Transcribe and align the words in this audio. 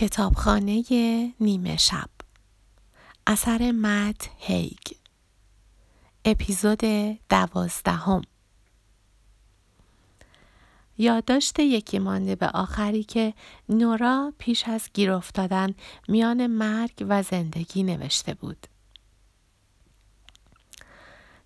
کتابخانه 0.00 0.84
نیمه 1.40 1.76
شب 1.76 2.10
اثر 3.26 3.72
مت 3.72 4.30
هیگ 4.38 4.78
اپیزود 6.24 6.80
دوازدهم 7.28 8.22
یادداشت 10.98 11.58
یکی 11.58 11.98
مانده 11.98 12.36
به 12.36 12.48
آخری 12.48 13.04
که 13.04 13.34
نورا 13.68 14.32
پیش 14.38 14.68
از 14.68 14.90
گیر 14.94 15.10
افتادن 15.10 15.74
میان 16.08 16.46
مرگ 16.46 17.06
و 17.08 17.22
زندگی 17.22 17.82
نوشته 17.82 18.34
بود. 18.34 18.66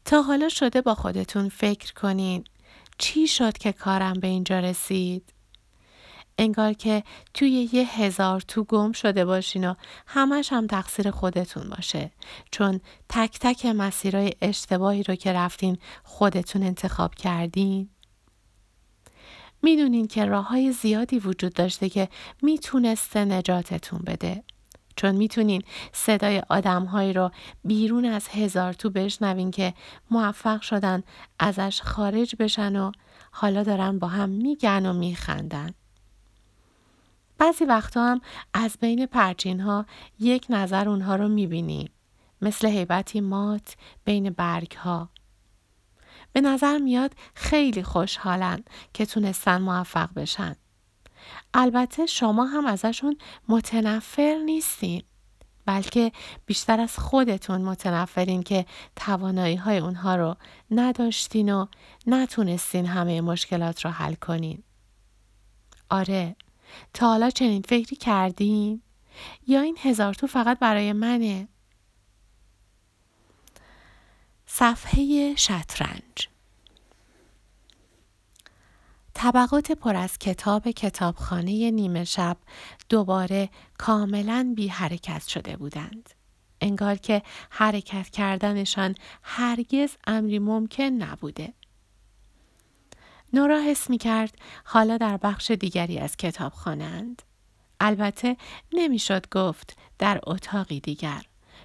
تا 0.05 0.23
حالا 0.23 0.48
شده 0.48 0.80
با 0.80 0.95
خودتون 0.95 1.48
فکر 1.48 1.93
کنین 1.95 2.45
چی 2.98 3.27
شد 3.27 3.59
که 3.59 3.73
کارم 3.73 4.21
به 4.21 4.27
اینجا 4.27 4.61
رسید؟ 4.61 5.34
انگار 6.39 6.73
که 6.73 7.03
توی 7.35 7.69
یه 7.73 7.89
هزار 8.00 8.41
تو 8.41 8.64
گم 8.64 8.93
شده 8.93 9.25
باشین 9.25 9.68
و 9.68 9.75
همش 10.07 10.53
هم 10.53 10.67
تقصیر 10.67 11.11
خودتون 11.11 11.71
باشه. 11.71 12.11
چون 12.50 12.81
تک 13.08 13.39
تک 13.41 13.67
مسیرهای 13.67 14.32
اشتباهی 14.43 15.03
رو 15.03 15.14
که 15.14 15.32
رفتین 15.32 15.79
خودتون 16.03 16.63
انتخاب 16.63 17.14
کردین. 17.14 17.89
می‌دونین 19.63 20.07
که 20.07 20.25
راه 20.25 20.49
های 20.49 20.72
زیادی 20.72 21.18
وجود 21.18 21.53
داشته 21.53 21.89
که 21.89 22.08
می‌تونسته 22.43 23.25
نجاتتون 23.25 24.00
بده. 24.07 24.43
چون 24.96 25.14
می‌تونین 25.14 25.63
صدای 25.93 26.43
آدمهایی 26.49 27.13
رو 27.13 27.30
بیرون 27.64 28.05
از 28.05 28.29
هزار 28.29 28.72
تو 28.72 28.91
بشنوین 28.91 29.50
که 29.50 29.75
موفق 30.11 30.61
شدن 30.61 31.03
ازش 31.39 31.82
خارج 31.82 32.36
بشن 32.39 32.77
و 32.77 32.92
حالا 33.30 33.62
دارن 33.62 33.98
با 33.98 34.08
هم 34.08 34.28
میگن 34.28 34.86
و 34.86 34.92
میخندن. 34.92 35.70
بعضی 37.38 37.64
وقتا 37.64 38.06
هم 38.06 38.20
از 38.55 38.77
بین 38.80 39.06
پرچین 39.06 39.61
ها 39.61 39.86
یک 40.20 40.47
نظر 40.50 40.88
اونها 40.88 41.16
رو 41.16 41.28
می‌بینیم. 41.28 41.91
مثل 42.42 42.68
حیبتی 42.68 43.20
مات 43.20 43.76
بین 44.04 44.30
برگ 44.30 44.72
ها. 44.72 45.08
به 46.32 46.41
نظر 46.41 46.78
میاد 46.78 47.14
خیلی 47.34 47.82
خوشحالن 47.82 48.64
که 48.92 49.06
تونستن 49.06 49.62
موفق 49.62 50.14
بشن. 50.16 50.56
البته 51.54 52.06
شما 52.06 52.44
هم 52.44 52.66
ازشون 52.66 53.16
متنفر 53.48 54.36
نیستین. 54.44 55.02
بلکه 55.66 56.12
بیشتر 56.46 56.80
از 56.80 56.98
خودتون 56.98 57.60
متنفرین 57.62 58.42
که 58.42 58.66
توانایی 58.96 59.56
های 59.56 59.78
اونها 59.78 60.16
رو 60.16 60.36
نداشتین 60.70 61.52
و 61.54 61.66
نتونستین 62.06 62.86
همه 62.86 63.20
مشکلات 63.20 63.84
رو 63.84 63.91
حل 63.91 64.14
کنین. 64.14 64.62
آره 65.91 66.36
تا 66.94 67.06
حالا 67.06 67.30
چنین 67.30 67.62
فکری 67.62 67.97
کردین؟ 67.97 68.83
یا 69.47 69.61
این 69.61 69.77
هزار 69.80 70.14
تو 70.14 70.27
فقط 70.27 70.58
برای 70.58 70.92
منه؟ 70.92 71.48
صفحه 74.47 75.34
شطرنج 75.36 76.28
طبقات 79.14 79.72
پر 79.72 79.97
از 79.97 80.19
کتاب 80.19 80.70
کتابخانه 80.70 81.70
نیمه 81.70 82.05
شب 82.05 82.36
دوباره 82.88 83.50
کاملا 83.78 84.53
بی 84.56 84.69
حرکت 84.69 85.27
شده 85.28 85.56
بودند. 85.56 86.11
انگار 86.61 86.97
که 86.97 87.22
حرکت 87.50 88.11
کردنشان 88.11 88.94
هرگز 89.22 89.91
امری 90.06 90.38
ممکن 90.38 90.84
نبوده. 90.84 91.53
نورا 93.34 93.60
حس 93.60 93.90
می 93.90 93.98
کرد 93.98 94.38
حالا 94.64 94.96
در 94.96 95.16
بخش 95.16 95.50
دیگری 95.50 95.98
از 95.98 96.16
کتاب 96.16 96.52
خانند. 96.52 97.22
البته 97.80 98.36
نمی‌شد 98.72 99.28
گفت 99.30 99.76
در 99.98 100.20
اتاقی 100.26 100.80
دیگر 100.80 101.22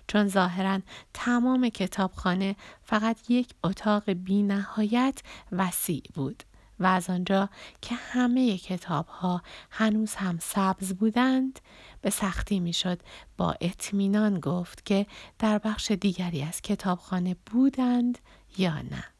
چون 0.08 0.28
ظاهرا 0.28 0.80
تمام 1.14 1.70
کتابخانه 1.70 2.56
فقط 2.84 3.30
یک 3.30 3.54
اتاق 3.64 4.10
بی 4.10 4.44
نهایت 4.44 5.22
وسیع 5.52 6.04
بود 6.14 6.44
و 6.80 6.86
از 6.86 7.10
آنجا 7.10 7.50
که 7.82 7.96
همه 7.96 8.58
کتاب 8.58 9.08
ها 9.08 9.42
هنوز 9.72 10.16
هم 10.16 10.40
سبز 10.42 10.94
بودند 10.94 11.60
به 12.02 12.10
سختی 12.10 12.60
می‌شد 12.60 13.02
با 13.38 13.56
اطمینان 13.62 14.40
گفت 14.40 14.86
که 14.86 15.06
در 15.40 15.58
بخش 15.58 15.92
دیگری 15.92 16.44
از 16.44 16.62
کتابخانه 16.62 17.36
بودند 17.46 18.18
یا 18.58 18.82
نه. 18.82 19.19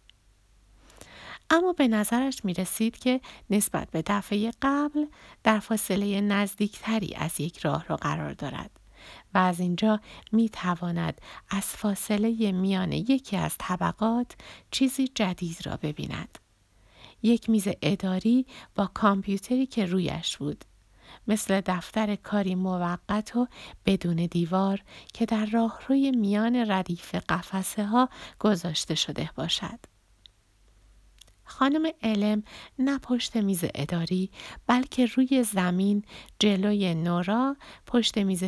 اما 1.50 1.74
به 1.74 1.88
نظرش 1.88 2.46
می 2.46 2.54
رسید 2.54 2.98
که 2.98 3.22
نسبت 3.50 3.92
به 3.92 4.04
دفعه 4.06 4.52
قبل 4.62 5.06
در 5.44 5.60
فاصله 5.60 6.22
نزدیکتری 6.22 7.16
از 7.16 7.40
یک 7.40 7.58
راه 7.58 7.86
را 7.88 7.96
قرار 7.96 8.34
دارد 8.34 8.72
و 9.34 9.38
از 9.38 9.60
اینجا 9.60 10.00
می 10.32 10.50
تواند 10.50 11.22
از 11.50 11.64
فاصله 11.66 12.52
میان 12.52 12.92
یکی 12.92 13.38
از 13.38 13.56
طبقات 13.58 14.36
چیزی 14.72 15.08
جدید 15.08 15.68
را 15.68 15.78
ببیند. 15.82 16.40
یک 17.24 17.50
میز 17.50 17.68
اداری 17.82 18.46
با 18.76 18.92
کامپیوتری 18.94 19.66
که 19.66 19.86
رویش 19.86 20.38
بود. 20.38 20.66
مثل 21.28 21.62
دفتر 21.66 22.16
کاری 22.16 22.56
موقت 22.56 23.36
و 23.36 23.48
بدون 23.86 24.16
دیوار 24.16 24.84
که 25.14 25.26
در 25.26 25.46
راهروی 25.46 26.12
میان 26.12 26.72
ردیف 26.72 27.16
قفسه 27.16 27.86
ها 27.86 28.10
گذاشته 28.40 28.96
شده 28.96 29.30
باشد. 29.36 29.80
خانم 31.50 31.92
علم 32.04 32.44
نه 32.80 33.00
پشت 33.00 33.38
میز 33.38 33.64
اداری 33.76 34.32
بلکه 34.68 35.06
روی 35.06 35.44
زمین 35.44 36.04
جلوی 36.40 36.96
نورا 36.96 37.56
پشت 37.86 38.18
میز 38.18 38.44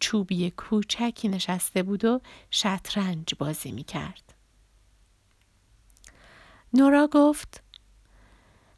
چوبی 0.00 0.50
کوچکی 0.50 1.28
نشسته 1.28 1.82
بود 1.82 2.04
و 2.04 2.20
شطرنج 2.50 3.34
بازی 3.38 3.72
می 3.72 3.84
کرد. 3.84 4.34
نورا 6.72 7.08
گفت 7.12 7.62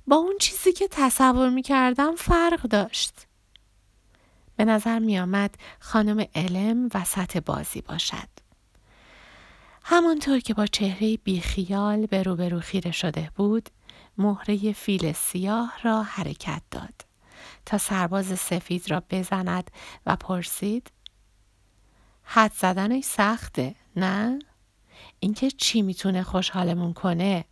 با 0.06 0.16
اون 0.16 0.36
چیزی 0.40 0.72
که 0.72 0.88
تصور 0.90 1.50
می 1.50 1.62
کردم 1.62 2.16
فرق 2.16 2.62
داشت. 2.62 3.26
به 4.56 4.64
نظر 4.64 4.98
می 4.98 5.18
آمد 5.18 5.54
خانم 5.80 6.26
علم 6.34 6.88
وسط 6.94 7.36
بازی 7.36 7.80
باشد. 7.80 8.37
همانطور 9.98 10.40
که 10.40 10.54
با 10.54 10.66
چهره 10.66 11.16
بیخیال 11.16 12.06
به 12.06 12.22
روبرو 12.22 12.60
خیره 12.60 12.90
شده 12.90 13.30
بود 13.36 13.68
مهره 14.18 14.72
فیل 14.72 15.12
سیاه 15.12 15.78
را 15.82 16.02
حرکت 16.02 16.62
داد 16.70 17.06
تا 17.66 17.78
سرباز 17.78 18.38
سفید 18.38 18.90
را 18.90 19.02
بزند 19.10 19.70
و 20.06 20.16
پرسید 20.16 20.90
حد 22.22 22.52
زدنش 22.52 23.04
سخته 23.04 23.74
نه؟ 23.96 24.38
اینکه 25.20 25.50
چی 25.50 25.82
می‌تونه 25.82 26.22
خوشحالمون 26.22 26.92
کنه؟ 26.92 27.44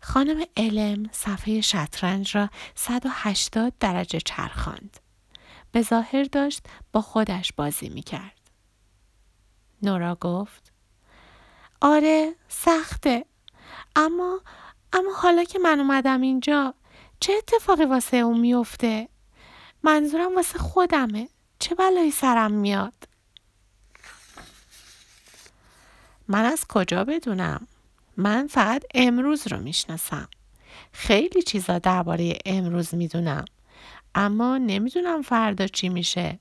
خانم 0.00 0.44
علم 0.56 1.08
صفحه 1.12 1.60
شطرنج 1.60 2.36
را 2.36 2.50
180 2.74 3.72
درجه 3.80 4.20
چرخاند. 4.20 4.96
به 5.72 5.82
ظاهر 5.82 6.24
داشت 6.24 6.66
با 6.92 7.00
خودش 7.00 7.52
بازی 7.52 7.88
می‌کرد. 7.88 8.33
نورا 9.84 10.14
گفت. 10.20 10.72
آره 11.80 12.34
سخته. 12.48 13.26
اما 13.96 14.40
اما 14.92 15.12
حالا 15.16 15.44
که 15.44 15.58
من 15.58 15.78
اومدم 15.78 16.20
اینجا 16.20 16.74
چه 17.20 17.32
اتفاقی 17.32 17.84
واسه 17.84 18.16
اون 18.16 18.40
میفته؟ 18.40 19.08
منظورم 19.82 20.36
واسه 20.36 20.58
خودمه. 20.58 21.28
چه 21.58 21.74
بلایی 21.74 22.10
سرم 22.10 22.52
میاد؟ 22.52 22.94
من 26.28 26.44
از 26.44 26.64
کجا 26.68 27.04
بدونم؟ 27.04 27.66
من 28.16 28.46
فقط 28.46 28.82
امروز 28.94 29.46
رو 29.46 29.58
می‌شناسم. 29.58 30.28
خیلی 30.92 31.42
چیزا 31.42 31.78
درباره 31.78 32.38
امروز 32.46 32.94
می‌دونم. 32.94 33.44
اما 34.14 34.58
نمی‌دونم 34.58 35.22
فردا 35.22 35.66
چی 35.66 35.88
میشه. 35.88 36.38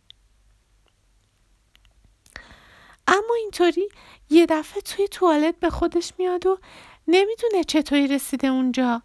اینطوری 3.37 3.89
یه 4.29 4.45
دفعه 4.45 4.81
توی 4.81 5.07
توالت 5.07 5.59
به 5.59 5.69
خودش 5.69 6.13
میاد 6.19 6.45
و 6.45 6.57
نمی‌دونه 7.07 7.63
چطوری 7.67 8.07
رسیده 8.07 8.47
اونجا 8.47 9.01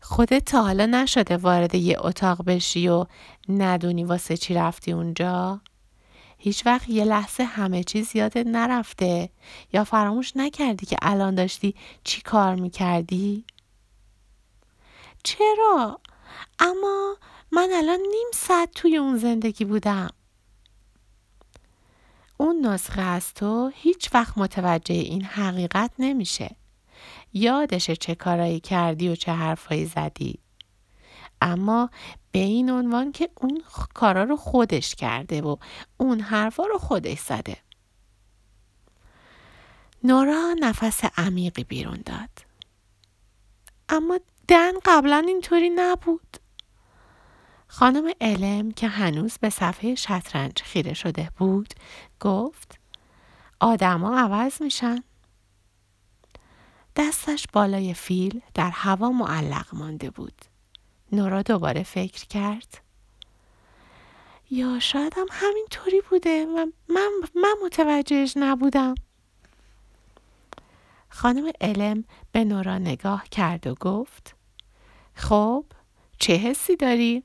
خودت 0.00 0.44
تا 0.44 0.62
حالا 0.62 0.86
نشده 0.86 1.36
وارد 1.36 1.74
یه 1.74 1.96
اتاق 2.00 2.44
بشی 2.44 2.88
و 2.88 3.06
ندونی 3.48 4.04
واسه 4.04 4.36
چی 4.36 4.54
رفتی 4.54 4.92
اونجا؟ 4.92 5.60
هیچ 6.38 6.66
وقت 6.66 6.88
یه 6.88 7.04
لحظه 7.04 7.44
همه 7.44 7.84
چیز 7.84 8.16
یادت 8.16 8.46
نرفته 8.46 9.30
یا 9.72 9.84
فراموش 9.84 10.36
نکردی 10.36 10.86
که 10.86 10.96
الان 11.02 11.34
داشتی 11.34 11.74
چی 12.04 12.20
کار 12.22 12.54
می‌کردی؟ 12.54 13.44
چرا؟ 15.22 16.00
اما 16.58 17.16
من 17.52 17.68
الان 17.72 18.00
نیم 18.00 18.28
ساعت 18.34 18.70
توی 18.74 18.96
اون 18.96 19.16
زندگی 19.16 19.64
بودم. 19.64 20.10
اون 22.36 22.66
نسخه 22.66 23.02
از 23.02 23.34
تو 23.34 23.70
هیچ 23.74 24.10
وقت 24.14 24.38
متوجه 24.38 24.94
این 24.94 25.24
حقیقت 25.24 25.90
نمیشه. 25.98 26.56
یادشه 27.32 27.96
چه 27.96 28.14
کارایی 28.14 28.60
کردی 28.60 29.08
و 29.08 29.14
چه 29.14 29.32
حرفایی 29.32 29.84
زدی. 29.84 30.38
اما 31.40 31.90
به 32.32 32.38
این 32.38 32.70
عنوان 32.70 33.12
که 33.12 33.30
اون 33.34 33.62
کارا 33.94 34.24
رو 34.24 34.36
خودش 34.36 34.94
کرده 34.94 35.42
و 35.42 35.56
اون 35.96 36.20
حرفا 36.20 36.66
رو 36.66 36.78
خودش 36.78 37.18
زده 37.18 37.56
نورا 40.04 40.54
نفس 40.60 41.04
عمیقی 41.16 41.64
بیرون 41.64 42.02
داد 42.06 42.30
اما 43.88 44.18
دن 44.48 44.72
قبلا 44.84 45.24
اینطوری 45.28 45.70
نبود 45.70 46.36
خانم 47.68 48.12
علم 48.20 48.70
که 48.70 48.88
هنوز 48.88 49.38
به 49.38 49.50
صفحه 49.50 49.94
شطرنج 49.94 50.62
خیره 50.62 50.94
شده 50.94 51.30
بود 51.38 51.74
گفت 52.20 52.78
آدما 53.60 54.18
عوض 54.18 54.62
میشن. 54.62 55.02
دستش 56.96 57.46
بالای 57.52 57.94
فیل 57.94 58.40
در 58.54 58.70
هوا 58.70 59.10
معلق 59.10 59.66
مانده 59.72 60.10
بود. 60.10 60.34
نورا 61.12 61.42
دوباره 61.42 61.82
فکر 61.82 62.26
کرد. 62.26 62.80
یا 64.50 64.78
شاید 64.78 65.14
هم 65.16 65.26
همینطوری 65.30 66.00
بوده. 66.10 66.46
و 66.46 66.66
من, 66.88 67.10
من 67.34 67.54
متوجهش 67.64 68.32
نبودم. 68.36 68.94
خانم 71.08 71.52
علم 71.60 72.04
به 72.32 72.44
نورا 72.44 72.78
نگاه 72.78 73.24
کرد 73.30 73.66
و 73.66 73.74
گفت 73.74 74.36
خب 75.14 75.64
چه 76.18 76.32
حسی 76.32 76.76
داری؟ 76.76 77.24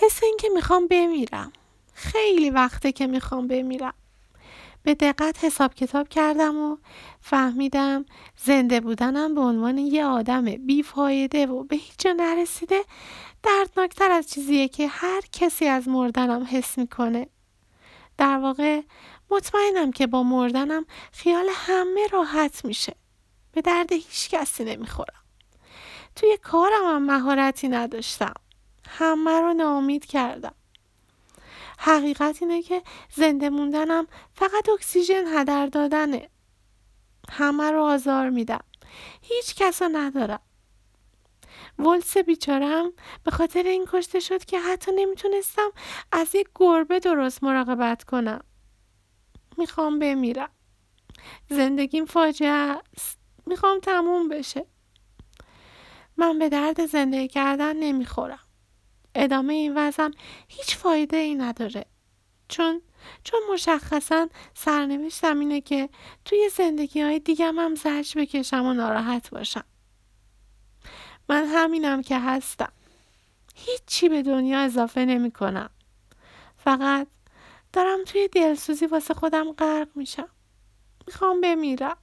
حس 0.00 0.22
این 0.22 0.36
که 0.40 0.48
می‌خوام 0.48 0.86
بمیرم. 0.86 1.52
خیلی 1.94 2.50
وقته 2.50 2.92
که 2.92 3.06
می‌خوام 3.06 3.46
بمیرم. 3.48 3.94
به 4.82 4.94
دقت 4.94 5.44
حساب 5.44 5.74
کتاب 5.74 6.08
کردم 6.08 6.56
و 6.56 6.76
فهمیدم 7.20 8.04
زنده 8.36 8.80
بودنم 8.80 9.34
به 9.34 9.40
عنوان 9.40 9.78
یه 9.78 10.04
آدم 10.04 10.44
بیفایده 10.44 11.46
و 11.46 11.64
به 11.64 11.76
هیچ 11.76 11.94
جا 11.98 12.12
نرسیده 12.12 12.84
دردناکتر 13.42 14.10
از 14.10 14.30
چیزیه 14.30 14.68
که 14.68 14.88
هر 14.88 15.20
کسی 15.32 15.66
از 15.66 15.88
مردنم 15.88 16.46
حس 16.50 16.78
می‌کنه. 16.78 17.26
در 18.18 18.38
واقع 18.38 18.80
مطمئنم 19.30 19.92
که 19.92 20.06
با 20.06 20.22
مردنم 20.22 20.86
خیال 21.12 21.48
همه 21.54 22.06
راحت 22.12 22.64
میشه. 22.64 22.94
به 23.52 23.60
درد 23.60 23.92
هیچ 23.92 24.30
کسی 24.30 24.64
نمی‌خورم. 24.64 25.24
توی 26.16 26.38
کارم 26.42 26.84
هم 26.84 27.02
مهارتی 27.02 27.68
نداشتم. 27.68 28.34
همه 28.90 29.40
رو 29.40 29.54
ناامید 29.54 30.06
کردم. 30.06 30.54
حقیقت 31.78 32.42
اینه 32.42 32.62
که 32.62 32.82
زنده 33.14 33.50
موندنم 33.50 34.06
فقط 34.34 34.68
اکسیژن 34.68 35.24
هدر 35.26 35.66
دادنه. 35.66 36.28
همه 37.30 37.70
رو 37.70 37.82
آزار 37.82 38.30
میدم. 38.30 38.64
هیچ 39.22 39.54
کس 39.54 39.82
رو 39.82 39.88
ندارم. 39.92 40.40
ولس 41.78 42.16
بیچارم 42.16 42.92
به 43.24 43.30
خاطر 43.30 43.62
این 43.62 43.86
کشته 43.92 44.20
شد 44.20 44.44
که 44.44 44.60
حتی 44.60 44.92
نمی‌تونستم 44.94 45.70
از 46.12 46.34
یک 46.34 46.48
گربه 46.54 46.98
درست 46.98 47.42
مراقبت 47.44 48.04
کنم. 48.04 48.40
می‌خوام 49.56 49.98
بمیرم. 49.98 50.50
زندگیم 51.50 52.04
فاجعه 52.04 52.48
است. 52.48 53.18
می‌خوام 53.46 53.80
تموم 53.80 54.28
بشه. 54.28 54.66
من 56.16 56.38
به 56.38 56.48
درد 56.48 56.86
زندگی 56.86 57.28
کردن 57.28 57.76
نمی‌خورم. 57.76 58.49
ادامه 59.14 59.52
این 59.52 59.72
وضعم 59.76 60.10
هیچ 60.48 60.76
فایده 60.76 61.16
ای 61.16 61.34
نداره. 61.34 61.84
چون 62.48 62.82
چون 63.24 63.40
مشخصا 63.52 64.28
سرنوشتم 64.54 65.38
اینه 65.38 65.60
که 65.60 65.88
توی 66.24 66.48
زندگی 66.56 67.00
های 67.00 67.18
دیگم 67.18 67.58
هم 67.58 67.74
زرج 67.74 68.18
بکشم 68.18 68.66
و 68.66 68.72
ناراحت 68.72 69.30
باشم. 69.30 69.64
من 71.28 71.44
همینم 71.44 72.02
که 72.02 72.18
هستم. 72.18 72.72
هیچی 73.54 74.08
به 74.08 74.22
دنیا 74.22 74.60
اضافه 74.60 75.04
نمی 75.04 75.30
کنم 75.30 75.70
فقط 76.56 77.06
دارم 77.72 78.04
توی 78.04 78.28
دلسوزی 78.28 78.86
واسه 78.86 79.14
خودم 79.14 79.52
غرق 79.52 79.88
میشم. 79.94 80.28
می‌خوام 81.06 81.40
بمیرم. 81.40 81.96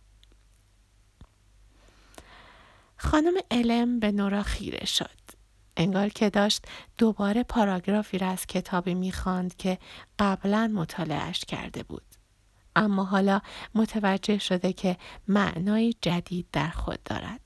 خانم 2.98 3.34
علم 3.52 4.00
به 4.00 4.12
نورا 4.12 4.44
خیره 4.44 4.86
شد. 4.86 5.17
انگار 5.78 6.10
که 6.10 6.30
داشت 6.30 6.66
دوباره 6.98 7.44
پاراگرافی 7.44 8.18
را 8.18 8.28
از 8.28 8.46
کتابی 8.46 8.94
می‌خواند 8.94 9.56
که 9.56 9.78
قبلا 10.20 10.72
مطالعهش 10.74 11.40
کرده 11.40 11.84
بود. 11.84 12.04
اما 12.76 13.04
حالا 13.04 13.42
متوجه 13.76 14.38
شده 14.38 14.74
که 14.74 14.98
معنای 15.28 15.96
جدید 16.02 16.48
در 16.52 16.70
خود 16.70 17.04
دارد. 17.04 17.42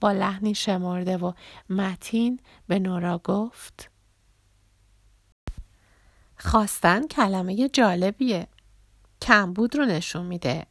با 0.00 0.12
لحنی 0.12 0.54
شمرده 0.54 1.16
و 1.16 1.32
متین 1.70 2.40
به 2.66 2.78
نورا 2.78 3.18
گفت 3.24 3.90
خواستن 6.38 7.06
کلمه 7.06 7.68
جالبیه. 7.68 8.46
کمبود 9.22 9.76
رو 9.76 9.84
نشون 9.84 10.26
میده. 10.26 10.66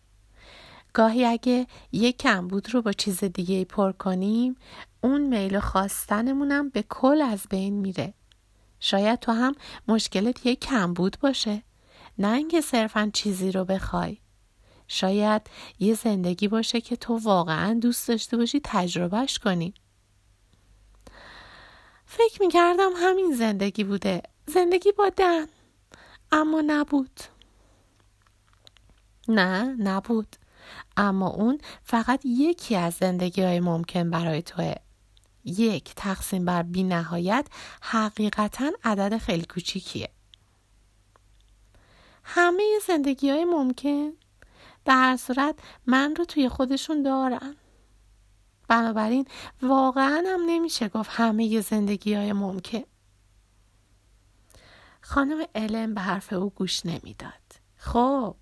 گاهی 0.93 1.25
اگه 1.25 1.67
یک 1.91 2.17
کمبود 2.17 2.73
رو 2.73 2.81
با 2.81 2.91
چیز 2.91 3.23
دیگه 3.23 3.65
پر 3.65 3.91
کنیم 3.91 4.55
اون 5.03 5.21
میل 5.21 5.59
خواستنمونم 5.59 6.69
به 6.69 6.83
کل 6.89 7.21
از 7.21 7.45
بین 7.49 7.73
میره. 7.73 8.13
شاید 8.79 9.19
تو 9.19 9.31
هم 9.31 9.55
مشکلت 9.87 10.45
یک 10.45 10.59
کمبود 10.59 11.17
باشه. 11.21 11.63
نه 12.17 12.33
اینکه 12.33 12.61
صرفا 12.61 13.09
چیزی 13.13 13.51
رو 13.51 13.65
بخوای. 13.65 14.17
شاید 14.87 15.41
یه 15.79 15.93
زندگی 15.93 16.47
باشه 16.47 16.81
که 16.81 16.95
تو 16.95 17.17
واقعا 17.17 17.73
دوست 17.73 18.07
داشته 18.07 18.37
باشی 18.37 18.61
تجربهش 18.63 19.39
کنی. 19.39 19.73
فکر 22.05 22.41
می‌کردم 22.41 22.89
همین 22.95 23.35
زندگی 23.35 23.83
بوده. 23.83 24.21
زندگی 24.47 24.91
با 24.91 25.09
دن 25.09 25.47
اما 26.31 26.63
نبود. 26.67 27.19
نه 29.27 29.75
نبود. 29.79 30.35
اما 30.97 31.27
اون 31.27 31.57
فقط 31.83 32.21
یکی 32.25 32.75
از 32.75 32.93
زندگی 32.93 33.41
های 33.41 33.59
ممکن 33.59 34.09
برای 34.09 34.41
توه. 34.41 34.75
یک 35.45 35.93
تقسیم 35.95 36.45
بر 36.45 36.63
بی 36.63 36.83
نهایت 36.83 37.47
حقیقتا 37.81 38.71
عدد 38.83 39.17
خیلی 39.17 39.45
کوچیکیه. 39.45 40.09
همه 42.23 42.79
زندگی 42.87 43.29
های 43.29 43.45
ممکن. 43.45 44.11
در 44.85 44.95
هر 44.95 45.17
صورت 45.17 45.55
من 45.85 46.15
رو 46.15 46.25
توی 46.25 46.49
خودشون 46.49 47.03
دارن. 47.03 47.55
بنابراین 48.67 49.25
واقعا 49.61 50.23
هم 50.27 50.41
نمیشه 50.45 50.89
گفت 50.89 51.09
همه 51.13 51.61
زندگی 51.61 52.13
های 52.13 52.33
ممکن. 52.33 52.83
خانم 55.01 55.45
علم 55.55 55.93
به 55.93 56.01
حرف 56.01 56.33
او 56.33 56.49
گوش 56.49 56.85
نمی‌داد. 56.85 57.33
خب 57.75 58.35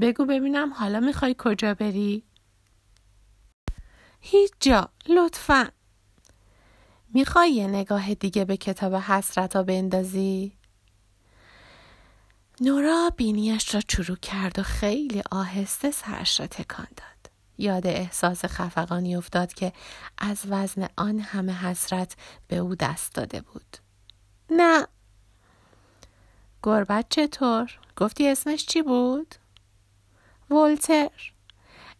بگو 0.00 0.24
ببینم 0.24 0.72
حالا 0.72 1.00
می‌خوای 1.00 1.34
کجا 1.38 1.74
بری؟ 1.74 2.24
هیچ 4.20 4.52
جا 4.60 4.88
لطفا. 5.08 5.68
می‌خوای 7.16 7.50
یه 7.52 7.66
نگاه 7.66 8.14
دیگه 8.14 8.44
به 8.44 8.56
کتاب 8.56 8.94
حسرت 8.94 9.56
ها 9.56 9.62
بندازی؟ 9.62 10.52
نورا 12.60 13.12
بینیش 13.16 13.74
را 13.74 13.80
چرو 13.80 14.16
کرد 14.16 14.58
و 14.58 14.62
خیلی 14.62 15.22
آهسته 15.30 15.90
سرش 15.90 16.40
را 16.40 16.46
تکان 16.46 16.86
داد. 16.96 17.32
یاد 17.58 17.86
احساس 17.86 18.44
خفقانی 18.44 19.16
افتاد 19.16 19.54
که 19.54 19.72
از 20.18 20.42
وزن 20.48 20.88
آن 20.96 21.18
همه 21.18 21.52
حسرت 21.52 22.16
به 22.48 22.56
او 22.56 22.74
دست 22.74 23.14
داده 23.14 23.40
بود. 23.40 23.76
نه. 24.50 24.86
گربت 26.62 27.06
چطور؟ 27.08 27.78
گفتی 27.96 28.28
اسمش 28.28 28.66
چی 28.66 28.82
بود؟ 28.82 29.34
ولتر 30.50 31.10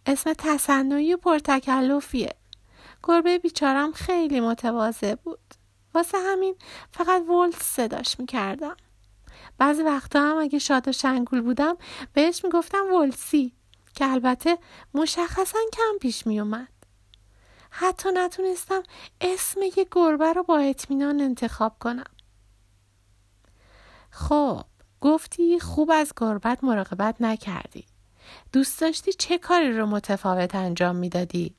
اسم 0.07 0.33
تصنعی 0.39 1.15
و 1.15 1.17
پرتکلفیه 1.17 2.35
گربه 3.07 3.39
بیچارم 3.39 3.93
خیلی 3.93 4.41
متواضع 4.41 5.15
بود. 5.15 5.55
واسه 5.95 6.19
همین 6.19 6.57
فقط 6.91 7.29
ولت 7.29 7.63
صداش 7.63 8.21
می‌کردم. 8.21 8.77
بعضی 9.59 9.83
وقتا 9.83 10.21
هم 10.21 10.39
اگه 10.39 10.59
شاد 10.59 10.89
و 10.89 10.93
شنگول 10.93 11.41
بودم 11.41 11.77
بهش 12.13 12.45
می‌گفتم 12.45 12.93
ولسی 12.93 13.53
که 13.95 14.07
البته 14.07 14.59
مشخصا 14.95 15.59
کم 15.73 15.99
پیش 16.01 16.27
میومد 16.27 16.69
حتی 17.71 18.09
نتونستم 18.15 18.83
اسم 19.21 19.61
یه 19.77 19.87
گربه 19.93 20.33
رو 20.33 20.43
با 20.43 20.59
اطمینان 20.59 21.21
انتخاب 21.21 21.77
کنم. 21.81 22.11
خب 24.11 24.65
گفتی 25.01 25.61
خوب 25.61 25.91
از 25.91 26.13
گربت 26.17 26.65
مراقبت 26.65 27.17
نکردی. 27.21 27.85
دوست 28.53 28.81
داشتی 28.81 29.13
چه 29.13 29.39
کاری 29.39 29.79
رو 29.79 29.87
متفاوت 29.87 30.55
انجام 30.55 30.97
می‌دادی؟ 30.97 31.55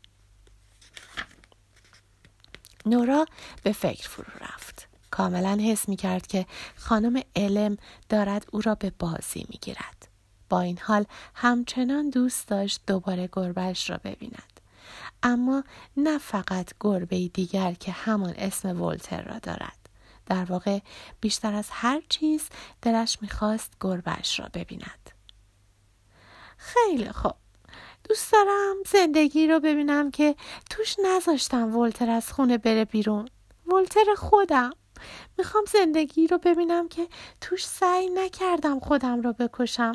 نورا 2.88 3.26
به 3.64 3.72
فکر 3.72 4.10
فرو 4.10 4.34
رفت. 4.42 4.88
کاملا 5.12 5.58
حس 5.62 5.90
می 5.90 5.96
کرد 5.96 6.28
که 6.28 6.46
خانم 6.76 7.22
علم 7.36 7.78
دارد 8.10 8.46
او 8.52 8.62
را 8.62 8.76
به 8.76 8.92
بازی 9.00 9.46
می 9.50 9.60
گیرد. 9.62 10.08
با 10.50 10.62
این 10.62 10.80
حال 10.84 11.06
همچنان 11.36 12.10
دوست 12.10 12.48
داشت 12.48 12.82
دوباره 12.88 13.30
گربش 13.34 13.90
را 13.90 13.98
ببیند. 14.04 14.60
اما 15.24 15.64
نه 15.98 16.18
فقط 16.18 16.74
گربه 16.80 17.28
دیگر 17.28 17.74
که 17.74 17.92
همان 17.92 18.34
اسم 18.38 18.82
ولتر 18.82 19.22
را 19.22 19.40
دارد 19.40 19.90
در 20.26 20.46
واقع 20.46 20.80
بیشتر 21.22 21.54
از 21.54 21.68
هر 21.72 22.02
چیز 22.10 22.50
دلش 22.82 23.18
می‌خواست 23.22 23.74
گربهش 23.82 24.40
را 24.40 24.50
ببیند 24.54 25.12
خیلی 26.58 27.12
خوب 27.12 27.36
دوست 28.10 28.32
دارم 28.32 28.76
زندگی 28.92 29.48
رو 29.48 29.60
ببینم 29.60 30.12
که 30.12 30.36
توش 30.70 30.96
نذاشتم 31.04 31.78
ولتر 31.78 32.10
از 32.10 32.32
خونه 32.32 32.58
بره 32.58 32.86
بیرون. 32.86 33.28
ولتر 33.68 34.06
خودم. 34.18 34.72
می‌خوام 35.38 35.64
زندگی 35.68 36.28
رو 36.28 36.38
ببینم 36.38 36.88
که 36.88 37.08
توش 37.42 37.66
سعی 37.66 38.10
نکردم 38.10 38.80
خودم 38.80 39.22
رو 39.22 39.34
بکشم. 39.34 39.92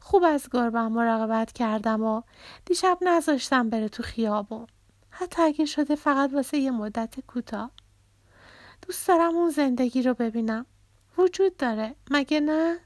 خوب 0.00 0.24
از 0.24 0.48
گربم 0.52 0.92
مراقبت 0.92 1.52
کردم 1.52 2.02
و 2.02 2.22
دیشب 2.64 2.98
نذاشتم 3.02 3.70
بره 3.70 3.88
تو 3.88 4.02
خیابون. 4.02 4.66
حتی 5.10 5.42
اگه 5.42 5.64
شده 5.64 5.94
فقط 5.94 6.30
واسه 6.32 6.58
یه 6.58 6.70
مدت 6.70 7.14
کوتاه. 7.26 7.70
دوست 8.86 9.08
دارم 9.08 9.36
اون 9.36 9.50
زندگی 9.50 10.02
رو 10.02 10.14
ببینم. 10.14 10.66
وجود 11.18 11.56
داره. 11.56 11.94
مگه 12.10 12.40
نه؟ 12.40 12.78